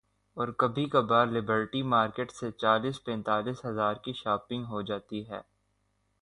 اورکبھی 0.37 0.85
کبھار 0.85 1.27
Liberty 1.27 1.81
market 1.83 2.31
سے 2.31 2.51
چالیس 2.51 3.03
پینتالیس 3.03 3.65
ہزار 3.65 3.95
کی 4.03 4.13
شاپنگ 4.13 4.65
ہو 4.65 4.81
جاتی 4.81 5.27
ہے۔ 5.29 5.41